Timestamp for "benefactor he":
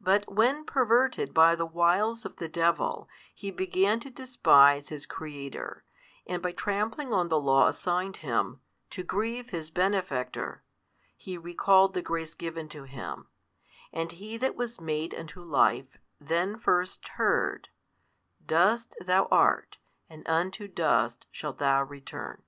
9.72-11.36